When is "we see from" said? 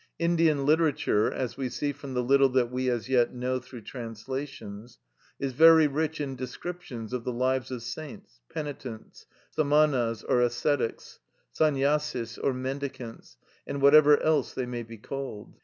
1.57-2.15